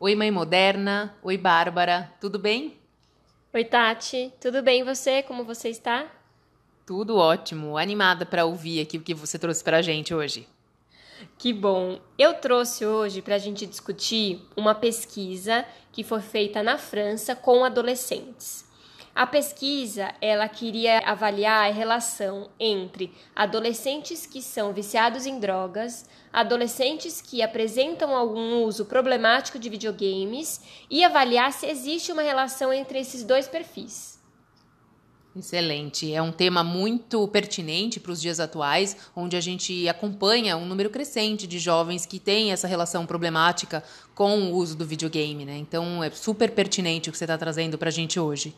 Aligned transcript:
Oi, 0.00 0.14
mãe 0.14 0.30
moderna. 0.30 1.12
Oi, 1.24 1.36
Bárbara. 1.36 2.14
Tudo 2.20 2.38
bem? 2.38 2.78
Oi, 3.52 3.64
Tati. 3.64 4.32
Tudo 4.40 4.62
bem 4.62 4.84
você? 4.84 5.24
Como 5.24 5.42
você 5.42 5.70
está? 5.70 6.06
Tudo 6.86 7.16
ótimo. 7.16 7.76
Animada 7.76 8.24
para 8.24 8.44
ouvir 8.44 8.80
aqui 8.80 8.96
o 8.96 9.02
que 9.02 9.12
você 9.12 9.40
trouxe 9.40 9.64
para 9.64 9.78
a 9.78 9.82
gente 9.82 10.14
hoje. 10.14 10.46
Que 11.36 11.52
bom! 11.52 11.98
Eu 12.16 12.34
trouxe 12.34 12.86
hoje 12.86 13.20
para 13.20 13.34
a 13.34 13.38
gente 13.38 13.66
discutir 13.66 14.40
uma 14.56 14.72
pesquisa 14.72 15.66
que 15.90 16.04
foi 16.04 16.20
feita 16.20 16.62
na 16.62 16.78
França 16.78 17.34
com 17.34 17.64
adolescentes. 17.64 18.67
A 19.18 19.26
pesquisa 19.26 20.14
ela 20.20 20.48
queria 20.48 21.00
avaliar 21.00 21.68
a 21.68 21.72
relação 21.72 22.50
entre 22.56 23.12
adolescentes 23.34 24.24
que 24.24 24.40
são 24.40 24.72
viciados 24.72 25.26
em 25.26 25.40
drogas, 25.40 26.08
adolescentes 26.32 27.20
que 27.20 27.42
apresentam 27.42 28.14
algum 28.14 28.62
uso 28.62 28.84
problemático 28.84 29.58
de 29.58 29.68
videogames 29.68 30.60
e 30.88 31.02
avaliar 31.02 31.52
se 31.52 31.66
existe 31.66 32.12
uma 32.12 32.22
relação 32.22 32.72
entre 32.72 33.00
esses 33.00 33.24
dois 33.24 33.48
perfis. 33.48 34.20
Excelente. 35.34 36.14
É 36.14 36.22
um 36.22 36.30
tema 36.30 36.62
muito 36.62 37.26
pertinente 37.26 37.98
para 37.98 38.12
os 38.12 38.20
dias 38.20 38.38
atuais, 38.38 38.96
onde 39.16 39.36
a 39.36 39.40
gente 39.40 39.88
acompanha 39.88 40.56
um 40.56 40.64
número 40.64 40.90
crescente 40.90 41.44
de 41.44 41.58
jovens 41.58 42.06
que 42.06 42.20
têm 42.20 42.52
essa 42.52 42.68
relação 42.68 43.04
problemática 43.04 43.82
com 44.14 44.38
o 44.42 44.54
uso 44.54 44.76
do 44.76 44.86
videogame, 44.86 45.44
né? 45.44 45.56
Então 45.56 46.04
é 46.04 46.10
super 46.12 46.52
pertinente 46.52 47.08
o 47.08 47.12
que 47.12 47.18
você 47.18 47.24
está 47.24 47.36
trazendo 47.36 47.76
para 47.76 47.88
a 47.88 47.92
gente 47.92 48.20
hoje. 48.20 48.54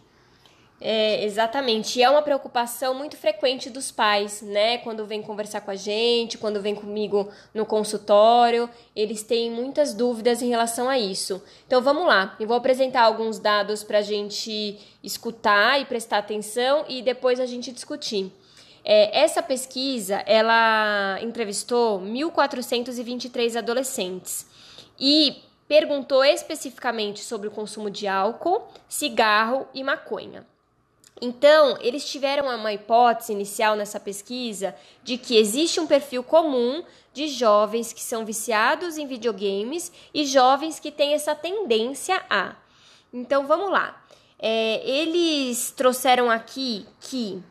É, 0.80 1.22
exatamente. 1.26 1.98
E 1.98 2.02
é 2.02 2.08
uma 2.08 2.22
preocupação 2.22 2.94
muito 2.94 3.14
frequente 3.14 3.68
dos 3.68 3.90
pais, 3.90 4.40
né? 4.40 4.78
Quando 4.78 5.04
vem 5.04 5.20
conversar 5.20 5.60
com 5.60 5.70
a 5.70 5.76
gente, 5.76 6.38
quando 6.38 6.60
vem 6.62 6.74
comigo 6.74 7.28
no 7.52 7.66
consultório, 7.66 8.68
eles 8.96 9.22
têm 9.22 9.50
muitas 9.50 9.92
dúvidas 9.92 10.40
em 10.40 10.48
relação 10.48 10.88
a 10.88 10.98
isso. 10.98 11.42
Então 11.66 11.82
vamos 11.82 12.06
lá, 12.06 12.34
eu 12.40 12.46
vou 12.46 12.56
apresentar 12.56 13.02
alguns 13.02 13.38
dados 13.38 13.84
para 13.84 13.98
a 13.98 14.02
gente 14.02 14.78
escutar 15.02 15.78
e 15.78 15.84
prestar 15.84 16.18
atenção 16.18 16.86
e 16.88 17.02
depois 17.02 17.38
a 17.38 17.46
gente 17.46 17.70
discutir. 17.72 18.32
É, 18.82 19.20
essa 19.20 19.42
pesquisa, 19.42 20.22
ela 20.26 21.18
entrevistou 21.20 22.00
1.423 22.00 23.56
adolescentes 23.56 24.46
e 24.98 25.42
perguntou 25.68 26.24
especificamente 26.24 27.20
sobre 27.20 27.48
o 27.48 27.50
consumo 27.50 27.90
de 27.90 28.06
álcool, 28.08 28.66
cigarro 28.88 29.68
e 29.74 29.84
maconha. 29.84 30.49
Então, 31.20 31.76
eles 31.80 32.08
tiveram 32.10 32.46
uma 32.46 32.72
hipótese 32.72 33.32
inicial 33.32 33.76
nessa 33.76 34.00
pesquisa 34.00 34.74
de 35.02 35.18
que 35.18 35.36
existe 35.36 35.78
um 35.78 35.86
perfil 35.86 36.22
comum 36.22 36.82
de 37.12 37.28
jovens 37.28 37.92
que 37.92 38.02
são 38.02 38.24
viciados 38.24 38.96
em 38.96 39.06
videogames 39.06 39.92
e 40.14 40.24
jovens 40.24 40.80
que 40.80 40.90
têm 40.90 41.12
essa 41.12 41.34
tendência 41.34 42.22
a. 42.30 42.56
Então, 43.12 43.46
vamos 43.46 43.70
lá. 43.70 44.02
É, 44.38 44.80
eles 44.88 45.70
trouxeram 45.72 46.30
aqui 46.30 46.86
que 47.00 47.42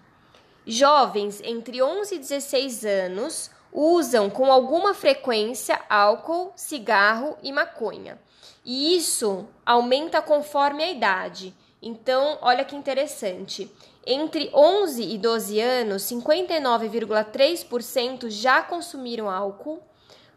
jovens 0.66 1.40
entre 1.44 1.82
11 1.82 2.16
e 2.16 2.20
16 2.20 2.86
anos 2.86 3.52
usam 3.72 4.30
com 4.30 4.52
alguma 4.52 4.96
frequência 4.96 5.80
álcool, 5.88 6.52
cigarro 6.56 7.38
e 7.44 7.52
maconha. 7.52 8.20
E 8.66 8.96
isso 8.96 9.48
aumenta 9.66 10.22
conforme 10.22 10.84
a 10.84 10.92
idade. 10.92 11.56
Então, 11.82 12.38
olha 12.42 12.66
que 12.66 12.76
interessante. 12.76 13.72
Entre 14.06 14.52
11 14.54 15.02
e 15.02 15.18
12 15.18 15.60
anos, 15.60 16.04
59,3% 16.04 18.30
já 18.30 18.62
consumiram 18.62 19.28
álcool, 19.30 19.82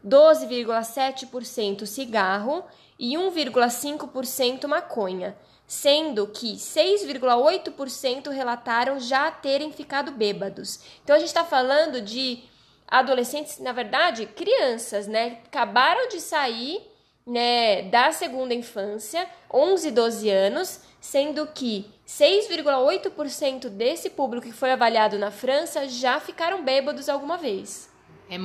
12,7% 0.05 1.85
cigarro 1.85 2.65
e 2.99 3.15
1,5% 3.15 4.67
maconha, 4.67 5.37
sendo 5.65 6.27
que 6.27 6.55
6,8% 6.55 8.29
relataram 8.29 8.99
já 8.99 9.31
terem 9.31 9.71
ficado 9.71 10.11
bêbados. 10.11 10.81
Então 11.03 11.15
a 11.15 11.19
gente 11.19 11.29
está 11.29 11.43
falando 11.43 11.99
de 12.01 12.43
adolescentes, 12.87 13.57
na 13.59 13.71
verdade, 13.71 14.27
crianças, 14.27 15.07
né? 15.07 15.39
Acabaram 15.45 16.07
de 16.09 16.21
sair 16.21 16.87
né, 17.25 17.83
da 17.83 18.11
segunda 18.11 18.53
infância, 18.53 19.27
11, 19.51 19.91
12 19.91 20.29
anos, 20.29 20.81
sendo 21.03 21.45
que 21.47 21.85
6,8% 22.07 23.67
desse 23.67 24.09
público 24.09 24.47
que 24.47 24.53
foi 24.53 24.71
avaliado 24.71 25.19
na 25.19 25.31
França 25.31 25.85
já 25.85 26.17
ficaram 26.17 26.63
bêbados 26.63 27.09
alguma 27.09 27.35
vez. 27.35 27.91
É 28.29 28.37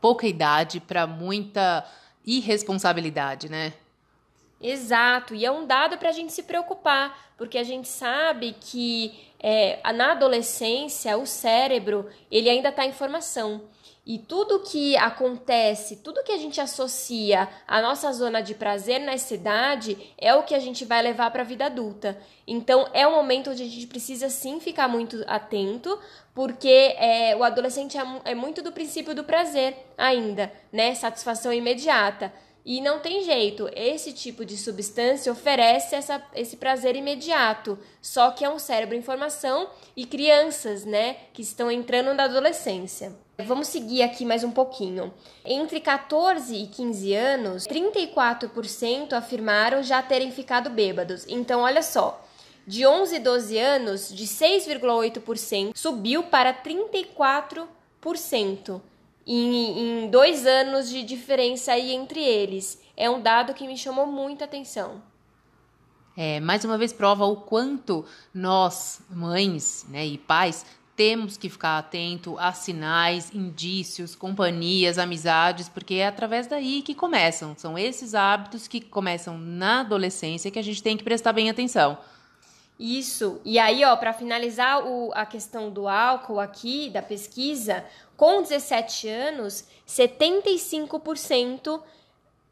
pouca 0.00 0.26
idade 0.26 0.80
para 0.80 1.06
muita 1.06 1.86
irresponsabilidade, 2.26 3.48
né? 3.48 3.74
Exato, 4.60 5.36
e 5.36 5.46
é 5.46 5.52
um 5.52 5.64
dado 5.64 5.96
para 5.96 6.08
a 6.08 6.12
gente 6.12 6.32
se 6.32 6.42
preocupar, 6.42 7.32
porque 7.38 7.56
a 7.56 7.62
gente 7.62 7.86
sabe 7.86 8.56
que 8.60 9.14
é, 9.38 9.78
na 9.92 10.12
adolescência 10.12 11.16
o 11.16 11.24
cérebro 11.24 12.10
ele 12.28 12.50
ainda 12.50 12.70
está 12.70 12.84
em 12.84 12.92
formação. 12.92 13.62
E 14.06 14.18
tudo 14.18 14.60
que 14.60 14.94
acontece, 14.98 15.96
tudo 15.96 16.22
que 16.22 16.32
a 16.32 16.36
gente 16.36 16.60
associa 16.60 17.48
à 17.66 17.80
nossa 17.80 18.12
zona 18.12 18.42
de 18.42 18.54
prazer 18.54 19.00
nessa 19.00 19.34
idade 19.34 20.12
é 20.18 20.34
o 20.34 20.42
que 20.42 20.54
a 20.54 20.58
gente 20.58 20.84
vai 20.84 21.00
levar 21.00 21.30
para 21.30 21.40
a 21.40 21.46
vida 21.46 21.64
adulta. 21.64 22.18
Então 22.46 22.86
é 22.92 23.06
um 23.06 23.12
momento 23.12 23.50
onde 23.50 23.62
a 23.62 23.66
gente 23.66 23.86
precisa 23.86 24.28
sim 24.28 24.60
ficar 24.60 24.88
muito 24.88 25.24
atento, 25.26 25.98
porque 26.34 26.94
é, 26.98 27.34
o 27.34 27.42
adolescente 27.42 27.96
é, 27.96 28.04
é 28.26 28.34
muito 28.34 28.60
do 28.60 28.72
princípio 28.72 29.14
do 29.14 29.24
prazer 29.24 29.74
ainda, 29.96 30.52
né? 30.70 30.94
Satisfação 30.94 31.50
imediata. 31.50 32.30
E 32.64 32.80
não 32.80 32.98
tem 32.98 33.22
jeito, 33.22 33.68
esse 33.76 34.14
tipo 34.14 34.42
de 34.42 34.56
substância 34.56 35.30
oferece 35.30 35.94
essa, 35.94 36.24
esse 36.34 36.56
prazer 36.56 36.96
imediato, 36.96 37.78
só 38.00 38.30
que 38.30 38.42
é 38.42 38.48
um 38.48 38.58
cérebro 38.58 38.96
em 38.96 39.02
formação 39.02 39.68
e 39.94 40.06
crianças, 40.06 40.86
né, 40.86 41.18
que 41.34 41.42
estão 41.42 41.70
entrando 41.70 42.14
na 42.14 42.24
adolescência. 42.24 43.14
Vamos 43.36 43.68
seguir 43.68 44.02
aqui 44.02 44.24
mais 44.24 44.42
um 44.44 44.50
pouquinho. 44.50 45.12
Entre 45.44 45.78
14 45.78 46.56
e 46.56 46.66
15 46.68 47.12
anos, 47.12 47.66
34% 47.66 49.12
afirmaram 49.12 49.82
já 49.82 50.02
terem 50.02 50.32
ficado 50.32 50.70
bêbados. 50.70 51.26
Então, 51.28 51.60
olha 51.60 51.82
só, 51.82 52.24
de 52.66 52.86
11 52.86 53.16
e 53.16 53.18
12 53.18 53.58
anos, 53.58 54.08
de 54.08 54.24
6,8% 54.24 55.76
subiu 55.76 56.22
para 56.22 56.54
34% 56.54 58.80
em, 59.26 60.04
em 60.04 60.10
dois 60.10 60.46
anos 60.46 60.88
de 60.88 61.02
diferença 61.02 61.72
aí 61.72 61.92
entre 61.92 62.22
eles. 62.22 62.80
É 62.96 63.08
um 63.08 63.20
dado 63.20 63.54
que 63.54 63.66
me 63.66 63.76
chamou 63.76 64.06
muita 64.06 64.44
atenção. 64.44 65.02
É, 66.16 66.38
mais 66.38 66.64
uma 66.64 66.78
vez 66.78 66.92
prova 66.92 67.24
o 67.24 67.36
quanto 67.36 68.04
nós, 68.32 69.00
mães 69.10 69.84
né, 69.88 70.06
e 70.06 70.16
pais, 70.16 70.64
temos 70.94 71.36
que 71.36 71.48
ficar 71.48 71.78
atento 71.78 72.38
a 72.38 72.52
sinais, 72.52 73.34
indícios, 73.34 74.14
companhias, 74.14 74.96
amizades, 74.96 75.68
porque 75.68 75.94
é 75.94 76.06
através 76.06 76.46
daí 76.46 76.82
que 76.82 76.94
começam. 76.94 77.54
São 77.56 77.76
esses 77.76 78.14
hábitos 78.14 78.68
que 78.68 78.80
começam 78.80 79.36
na 79.36 79.80
adolescência 79.80 80.52
que 80.52 80.58
a 80.58 80.62
gente 80.62 80.82
tem 80.82 80.96
que 80.96 81.02
prestar 81.02 81.32
bem 81.32 81.50
atenção. 81.50 81.98
Isso. 82.78 83.40
E 83.44 83.58
aí, 83.58 83.84
ó, 83.84 83.94
para 83.96 84.12
finalizar 84.12 84.84
o, 84.84 85.12
a 85.14 85.24
questão 85.24 85.70
do 85.70 85.88
álcool 85.88 86.40
aqui, 86.40 86.90
da 86.90 87.02
pesquisa, 87.02 87.84
com 88.16 88.42
17 88.42 89.08
anos, 89.08 89.64
75% 89.86 91.82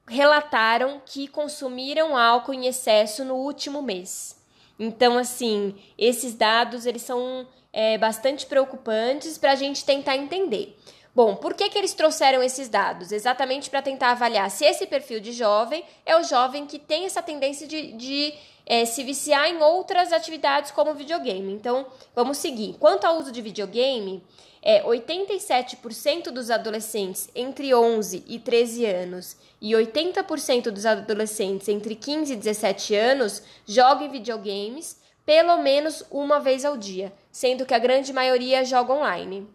relataram 0.06 1.00
que 1.04 1.28
consumiram 1.28 2.16
álcool 2.16 2.54
em 2.54 2.66
excesso 2.66 3.24
no 3.24 3.34
último 3.34 3.80
mês. 3.80 4.40
Então, 4.78 5.16
assim, 5.16 5.76
esses 5.96 6.34
dados 6.34 6.86
eles 6.86 7.02
são 7.02 7.46
é, 7.72 7.96
bastante 7.96 8.46
preocupantes 8.46 9.38
para 9.38 9.52
a 9.52 9.56
gente 9.56 9.84
tentar 9.84 10.16
entender. 10.16 10.76
Bom, 11.14 11.36
por 11.36 11.52
que, 11.52 11.68
que 11.68 11.76
eles 11.76 11.92
trouxeram 11.92 12.42
esses 12.42 12.70
dados? 12.70 13.12
Exatamente 13.12 13.68
para 13.68 13.82
tentar 13.82 14.12
avaliar 14.12 14.50
se 14.50 14.64
esse 14.64 14.86
perfil 14.86 15.20
de 15.20 15.32
jovem 15.32 15.84
é 16.06 16.16
o 16.16 16.22
jovem 16.22 16.66
que 16.66 16.78
tem 16.78 17.04
essa 17.04 17.20
tendência 17.20 17.66
de, 17.66 17.92
de 17.92 18.32
é, 18.64 18.86
se 18.86 19.04
viciar 19.04 19.46
em 19.48 19.60
outras 19.62 20.10
atividades 20.10 20.70
como 20.70 20.94
videogame. 20.94 21.52
Então, 21.52 21.86
vamos 22.14 22.38
seguir. 22.38 22.76
Quanto 22.78 23.04
ao 23.04 23.18
uso 23.18 23.30
de 23.30 23.42
videogame, 23.42 24.24
é 24.62 24.82
87% 24.82 26.30
dos 26.30 26.50
adolescentes 26.50 27.28
entre 27.34 27.74
11 27.74 28.24
e 28.26 28.38
13 28.38 28.86
anos 28.86 29.36
e 29.60 29.72
80% 29.72 30.70
dos 30.70 30.86
adolescentes 30.86 31.68
entre 31.68 31.94
15 31.94 32.32
e 32.32 32.36
17 32.36 32.94
anos 32.94 33.42
jogam 33.66 34.10
videogames 34.10 34.98
pelo 35.26 35.58
menos 35.58 36.04
uma 36.10 36.40
vez 36.40 36.64
ao 36.64 36.76
dia, 36.76 37.12
sendo 37.30 37.66
que 37.66 37.74
a 37.74 37.78
grande 37.78 38.12
maioria 38.12 38.64
joga 38.64 38.92
online. 38.92 39.46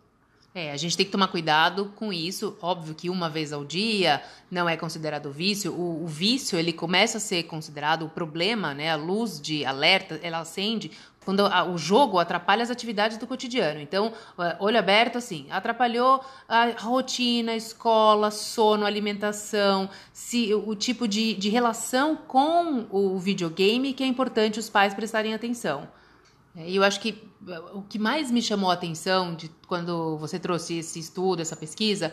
É, 0.60 0.72
a 0.72 0.76
gente 0.76 0.98
tem 0.98 1.06
que 1.06 1.12
tomar 1.12 1.28
cuidado 1.28 1.94
com 1.96 2.12
isso. 2.12 2.58
Óbvio 2.60 2.96
que 2.96 3.12
uma 3.12 3.30
vez 3.30 3.54
ao 3.54 3.64
dia 3.64 4.24
não 4.50 4.68
é 4.68 4.76
considerado 4.76 5.30
vício. 5.30 5.72
O, 5.72 6.04
o 6.04 6.08
vício 6.08 6.58
ele 6.58 6.74
começa 6.74 7.20
a 7.20 7.22
ser 7.22 7.44
considerado 7.44 8.08
o 8.08 8.10
problema, 8.10 8.74
né? 8.74 8.90
A 8.90 8.96
luz 8.96 9.40
de 9.40 9.64
alerta 9.64 10.20
ela 10.24 10.40
acende 10.40 10.90
quando 11.24 11.46
a, 11.46 11.64
o 11.64 11.78
jogo 11.78 12.18
atrapalha 12.18 12.64
as 12.64 12.72
atividades 12.72 13.20
do 13.20 13.28
cotidiano. 13.28 13.80
Então, 13.80 14.12
olho 14.60 14.80
aberto, 14.80 15.20
assim, 15.20 15.46
atrapalhou 15.52 16.26
a 16.50 16.72
rotina, 16.80 17.56
escola, 17.56 18.32
sono, 18.32 18.84
alimentação, 18.84 19.88
se 20.12 20.56
o 20.56 20.74
tipo 20.74 21.08
de, 21.08 21.36
de 21.36 21.50
relação 21.50 22.16
com 22.16 22.88
o 22.90 23.20
videogame 23.20 23.94
que 23.94 24.04
é 24.04 24.08
importante 24.08 24.58
os 24.58 24.72
pais 24.72 24.96
prestarem 24.96 25.36
atenção. 25.36 25.88
E 26.66 26.76
eu 26.76 26.84
acho 26.84 27.00
que 27.00 27.24
o 27.74 27.84
que 27.84 28.00
mais 28.00 28.32
me 28.32 28.42
chamou 28.42 28.72
a 28.72 28.74
atenção 28.74 29.36
de 29.36 29.50
quando 29.68 30.18
você 30.18 30.40
trouxe 30.40 30.80
esse 30.80 31.00
estudo, 31.00 31.42
essa 31.42 31.56
pesquisa, 31.56 32.12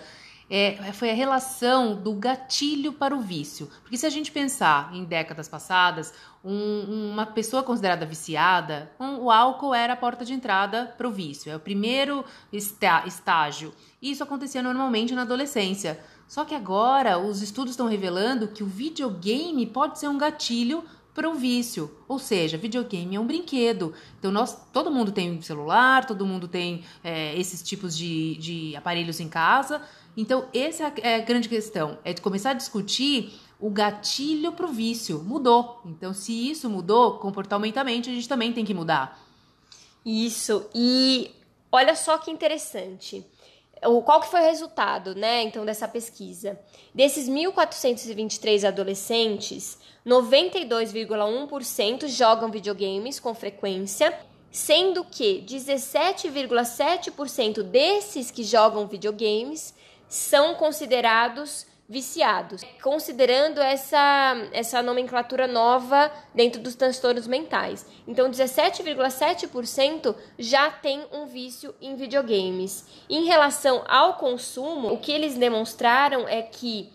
é, 0.51 0.93
foi 0.93 1.11
a 1.11 1.15
relação 1.15 1.97
do 1.97 2.13
gatilho 2.13 2.93
para 2.93 3.17
o 3.17 3.21
vício. 3.21 3.71
Porque 3.83 3.97
se 3.97 4.07
a 4.07 4.11
gente 4.11 4.31
pensar 4.31 4.95
em 4.95 5.05
décadas 5.05 5.49
passadas, 5.49 6.13
um, 6.45 7.11
uma 7.13 7.25
pessoa 7.25 7.63
considerada 7.63 8.05
viciada, 8.05 8.93
um, 9.01 9.21
o 9.21 9.31
álcool 9.31 9.75
era 9.75 9.95
a 9.95 9.97
porta 9.97 10.25
de 10.25 10.35
entrada 10.35 10.95
para 10.99 11.09
o 11.09 11.11
vício, 11.11 11.51
é 11.51 11.57
o 11.57 11.61
primeiro 11.61 12.25
está, 12.53 13.07
estágio. 13.07 13.73
E 14.01 14.11
isso 14.11 14.23
acontecia 14.23 14.63
normalmente 14.63 15.15
na 15.15 15.23
adolescência. 15.23 15.99
Só 16.29 16.45
que 16.45 16.55
agora 16.55 17.19
os 17.19 17.43
estudos 17.43 17.73
estão 17.73 17.87
revelando 17.87 18.49
que 18.49 18.63
o 18.63 18.67
videogame 18.67 19.67
pode 19.67 19.99
ser 19.99 20.09
um 20.09 20.19
gatilho 20.19 20.85
para 21.15 21.31
o 21.31 21.35
vício. 21.35 21.91
Ou 22.09 22.19
seja, 22.19 22.59
videogame 22.59 23.15
é 23.15 23.21
um 23.21 23.27
brinquedo. 23.27 23.95
Então, 24.19 24.33
nós, 24.33 24.67
todo 24.73 24.91
mundo 24.91 25.13
tem 25.13 25.41
celular, 25.41 26.05
todo 26.05 26.27
mundo 26.27 26.49
tem 26.49 26.85
é, 27.03 27.39
esses 27.39 27.63
tipos 27.63 27.97
de, 27.97 28.37
de 28.37 28.77
aparelhos 28.77 29.21
em 29.21 29.29
casa. 29.29 29.81
Então, 30.17 30.49
essa 30.53 30.93
é 31.01 31.17
a 31.17 31.21
grande 31.21 31.49
questão: 31.49 31.99
é 32.05 32.13
de 32.13 32.21
começar 32.21 32.51
a 32.51 32.55
discutir 32.55 33.33
o 33.61 33.71
gatilho 33.71 34.53
para 34.53 34.67
o 34.67 34.73
vício. 34.73 35.23
Mudou. 35.23 35.81
Então, 35.87 36.13
se 36.13 36.51
isso 36.51 36.69
mudou, 36.69 37.19
comportamentalmente, 37.19 38.11
a 38.11 38.13
gente 38.13 38.29
também 38.29 38.53
tem 38.53 38.65
que 38.65 38.75
mudar. 38.75 39.23
Isso. 40.05 40.69
E 40.75 41.31
olha 41.71 41.95
só 41.95 42.19
que 42.19 42.31
interessante 42.31 43.25
qual 44.05 44.21
que 44.21 44.29
foi 44.29 44.41
o 44.41 44.45
resultado, 44.45 45.15
né, 45.15 45.43
então, 45.43 45.65
dessa 45.65 45.89
pesquisa? 45.89 46.61
Desses 46.95 47.27
1.423 47.29 48.67
adolescentes, 48.67 49.79
92,1% 50.07 52.09
jogam 52.09 52.51
videogames 52.51 53.21
com 53.21 53.35
frequência, 53.35 54.19
sendo 54.51 55.05
que 55.05 55.45
17,7% 55.47 57.63
desses 57.63 58.31
que 58.31 58.45
jogam 58.45 58.87
videogames 58.87 59.75
são 60.09 60.55
considerados 60.55 61.67
viciados, 61.89 62.63
considerando 62.83 63.61
essa, 63.61 64.49
essa 64.53 64.83
nomenclatura 64.83 65.47
nova 65.47 66.11
dentro 66.35 66.61
dos 66.61 66.75
transtornos 66.75 67.27
mentais. 67.27 67.87
Então, 68.07 68.31
17,7% 68.31 70.15
já 70.39 70.71
tem 70.71 71.07
um 71.13 71.27
vício 71.27 71.75
em 71.81 71.95
videogames. 71.95 72.87
Em 73.09 73.25
relação 73.25 73.85
ao 73.87 74.15
consumo, 74.15 74.93
o 74.93 74.99
que 74.99 75.13
eles 75.13 75.37
demonstraram 75.37 76.27
é 76.27 76.41
que 76.41 76.91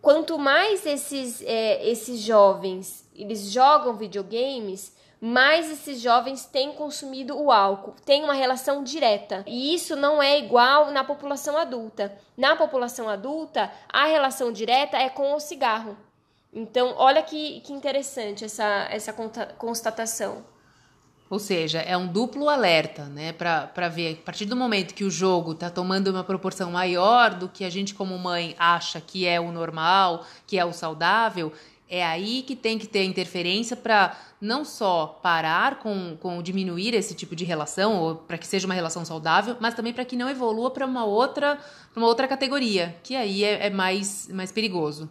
quanto 0.00 0.38
mais 0.38 0.86
esses, 0.86 1.42
é, 1.42 1.86
esses 1.86 2.20
jovens 2.20 3.02
eles 3.14 3.50
jogam 3.52 3.96
videogames, 3.96 4.94
mais 5.24 5.70
esses 5.70 6.00
jovens 6.00 6.44
têm 6.44 6.72
consumido 6.72 7.40
o 7.40 7.52
álcool, 7.52 7.94
tem 8.04 8.24
uma 8.24 8.34
relação 8.34 8.82
direta. 8.82 9.44
E 9.46 9.72
isso 9.72 9.94
não 9.94 10.20
é 10.20 10.36
igual 10.36 10.90
na 10.90 11.04
população 11.04 11.56
adulta. 11.56 12.12
Na 12.36 12.56
população 12.56 13.08
adulta, 13.08 13.70
a 13.88 14.06
relação 14.06 14.50
direta 14.50 14.96
é 14.96 15.08
com 15.08 15.32
o 15.32 15.38
cigarro. 15.38 15.96
Então, 16.52 16.94
olha 16.96 17.22
que, 17.22 17.60
que 17.60 17.72
interessante 17.72 18.44
essa, 18.44 18.88
essa 18.90 19.12
constatação. 19.56 20.44
Ou 21.30 21.38
seja, 21.38 21.78
é 21.78 21.96
um 21.96 22.08
duplo 22.08 22.48
alerta, 22.48 23.04
né? 23.04 23.32
Para 23.32 23.88
ver, 23.88 24.18
a 24.20 24.24
partir 24.24 24.44
do 24.44 24.54
momento 24.54 24.92
que 24.92 25.02
o 25.02 25.10
jogo 25.10 25.52
está 25.52 25.70
tomando 25.70 26.08
uma 26.08 26.22
proporção 26.22 26.70
maior 26.72 27.32
do 27.32 27.48
que 27.48 27.64
a 27.64 27.70
gente, 27.70 27.94
como 27.94 28.18
mãe, 28.18 28.54
acha 28.58 29.00
que 29.00 29.26
é 29.26 29.40
o 29.40 29.50
normal, 29.50 30.26
que 30.46 30.58
é 30.58 30.64
o 30.64 30.74
saudável, 30.74 31.50
é 31.92 32.02
aí 32.02 32.42
que 32.42 32.56
tem 32.56 32.78
que 32.78 32.86
ter 32.86 33.04
interferência 33.04 33.76
para 33.76 34.16
não 34.40 34.64
só 34.64 35.20
parar 35.22 35.78
com, 35.78 36.16
com 36.18 36.42
diminuir 36.42 36.94
esse 36.94 37.14
tipo 37.14 37.36
de 37.36 37.44
relação, 37.44 38.00
ou 38.00 38.14
para 38.16 38.38
que 38.38 38.46
seja 38.46 38.66
uma 38.66 38.72
relação 38.72 39.04
saudável, 39.04 39.58
mas 39.60 39.74
também 39.74 39.92
para 39.92 40.06
que 40.06 40.16
não 40.16 40.26
evolua 40.30 40.70
para 40.70 40.86
uma 40.86 41.04
outra, 41.04 41.58
uma 41.94 42.06
outra 42.06 42.26
categoria, 42.26 42.96
que 43.02 43.14
aí 43.14 43.44
é, 43.44 43.66
é 43.66 43.70
mais, 43.70 44.26
mais 44.28 44.50
perigoso. 44.50 45.10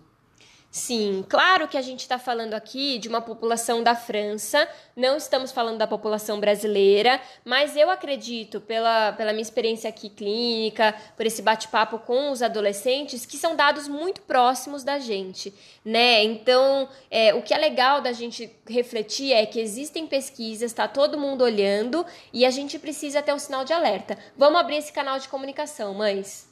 Sim, 0.72 1.26
claro 1.28 1.68
que 1.68 1.78
a 1.78 1.82
gente 1.82 2.00
está 2.00 2.18
falando 2.18 2.54
aqui 2.54 2.98
de 2.98 3.10
uma 3.10 3.20
população 3.20 3.84
da 3.84 3.94
França, 3.94 4.66
não 4.96 5.18
estamos 5.18 5.52
falando 5.52 5.78
da 5.78 5.86
população 5.86 6.40
brasileira, 6.40 7.20
mas 7.44 7.76
eu 7.76 7.90
acredito, 7.90 8.62
pela, 8.62 9.12
pela 9.12 9.34
minha 9.34 9.42
experiência 9.42 9.90
aqui 9.90 10.10
clínica, 10.10 10.96
por 11.18 11.26
esse 11.26 11.42
bate-papo 11.42 12.00
com 12.00 12.32
os 12.32 12.42
adolescentes, 12.42 13.26
que 13.26 13.36
são 13.36 13.54
dados 13.54 13.90
muito 13.90 14.22
próximos 14.22 14.82
da 14.82 14.98
gente, 14.98 15.54
né? 15.84 16.24
Então, 16.24 16.88
é, 17.10 17.34
o 17.34 17.42
que 17.42 17.54
é 17.54 17.58
legal 17.58 18.00
da 18.00 18.14
gente 18.14 18.50
refletir 18.66 19.34
é 19.34 19.46
que 19.46 19.60
existem 19.60 20.08
pesquisas, 20.08 20.72
está 20.72 20.88
todo 20.88 21.20
mundo 21.20 21.42
olhando 21.44 22.06
e 22.32 22.46
a 22.46 22.50
gente 22.50 22.80
precisa 22.80 23.22
ter 23.22 23.34
um 23.34 23.40
sinal 23.40 23.66
de 23.66 23.74
alerta. 23.74 24.18
Vamos 24.38 24.62
abrir 24.62 24.78
esse 24.78 24.94
canal 24.94 25.20
de 25.20 25.28
comunicação, 25.28 25.94
mães. 25.94 26.51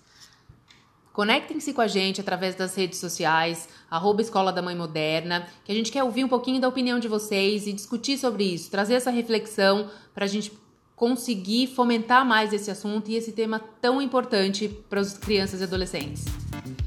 Conectem-se 1.20 1.74
com 1.74 1.82
a 1.82 1.88
gente 1.88 2.22
através 2.22 2.56
das 2.56 2.74
redes 2.76 2.98
sociais, 2.98 3.68
arroba 3.92 4.22
Escola 4.22 4.54
da 4.54 4.62
Mãe 4.62 4.74
Moderna, 4.74 5.46
que 5.66 5.72
a 5.74 5.76
gente 5.76 5.92
quer 5.92 6.02
ouvir 6.02 6.24
um 6.24 6.30
pouquinho 6.30 6.62
da 6.62 6.68
opinião 6.70 6.98
de 6.98 7.10
vocês 7.10 7.68
e 7.68 7.74
discutir 7.74 8.18
sobre 8.18 8.46
isso, 8.46 8.72
trazer 8.72 8.94
essa 8.94 9.12
reflexão 9.12 9.90
para 10.16 10.24
a 10.24 10.28
gente 10.30 10.50
conseguir 10.96 11.68
fomentar 11.68 12.26
mais 12.26 12.54
esse 12.54 12.72
assunto 12.72 13.12
e 13.12 13.18
esse 13.18 13.34
tema 13.34 13.60
tão 13.82 14.02
importante 14.02 14.70
para 14.90 15.02
as 15.02 15.18
crianças 15.18 15.60
e 15.60 15.66
adolescentes. 15.66 16.24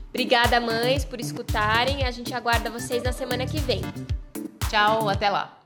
Obrigada, 0.08 0.58
mães, 0.58 1.05
por 1.05 1.20
escutarem. 1.20 2.02
A 2.05 2.11
gente 2.11 2.32
aguarda 2.32 2.70
vocês 2.70 3.02
na 3.02 3.12
semana 3.12 3.44
que 3.44 3.61
vem. 3.61 3.82
Tchau, 4.70 5.11
até 5.11 5.28
lá. 5.28 5.62